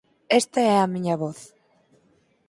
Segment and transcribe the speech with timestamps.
[0.39, 1.39] Esta é a miña voz.